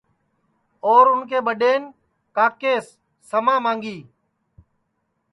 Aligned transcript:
اور 0.87 1.03
اُن 1.11 1.21
کے 1.29 1.39
ٻڈین 1.45 1.81
کاکیس 2.35 2.85
سما 3.29 3.55
مانگی 3.65 3.99